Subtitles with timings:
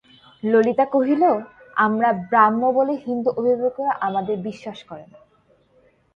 [0.43, 1.23] ললিতা কহিল,
[1.77, 5.19] আমরা ব্রাহ্ম বলে হিন্দু অভিভাবকেরা আমাদের বিশ্বাস করে না।